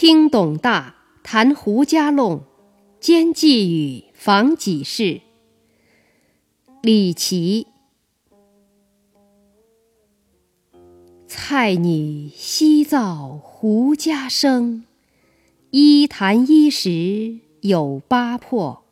[0.00, 0.94] 听董大
[1.24, 2.44] 谈胡家弄，
[3.00, 5.22] 兼寄语房几事。
[6.82, 7.66] 李琦。
[11.26, 14.84] 蔡女西造胡家生，
[15.72, 18.84] 一弹一时有八破。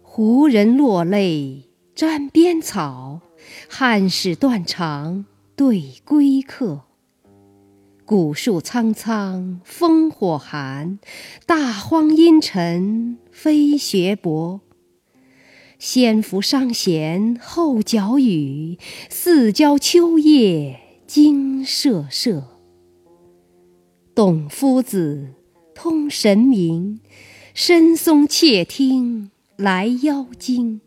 [0.00, 1.64] 胡人落泪
[1.94, 3.20] 沾边草，
[3.68, 6.87] 汉室断肠对归客。
[8.08, 10.96] 古树苍苍，烽火寒；
[11.44, 14.62] 大荒阴沉，飞雪薄。
[15.78, 18.78] 先伏商弦后角雨，
[19.10, 22.44] 四郊秋夜惊瑟瑟。
[24.14, 25.34] 董夫子
[25.74, 27.00] 通神明，
[27.52, 30.80] 深松窃听来邀金。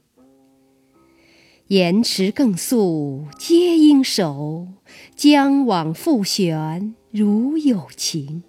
[1.67, 4.69] 言迟更诉皆应手，
[5.15, 8.43] 将往复旋如有情。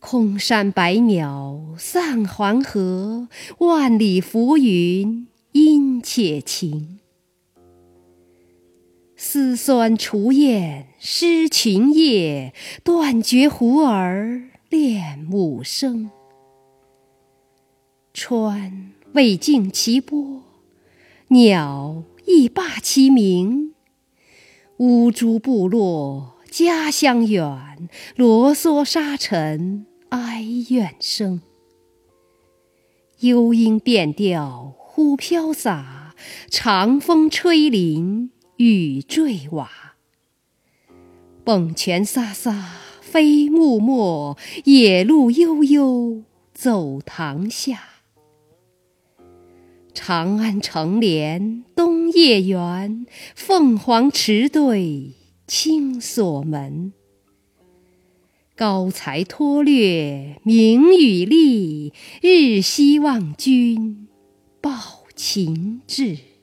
[0.00, 6.98] 空山白鸟散黄河，万里浮云阴且晴。
[9.16, 16.10] 丝酸雏燕失群夜，断绝胡儿恋母声。
[18.12, 20.42] 川未尽其波。
[21.28, 23.72] 鸟亦罢其鸣，
[24.76, 31.42] 乌珠部落家乡远，罗嗦沙尘哀怨声。
[33.18, 36.14] 幽莺变调忽飘洒，
[36.48, 39.68] 长风吹林雨坠瓦。
[41.42, 42.62] 蹦泉飒飒
[43.00, 47.80] 飞木没，野鹿悠悠走塘下。
[49.92, 55.14] 长安城连东夜圆，凤凰池对
[55.46, 56.92] 轻锁门。
[58.56, 61.92] 高才脱略名与利，
[62.22, 64.06] 日夕望君
[64.60, 64.70] 报
[65.14, 66.33] 秦至。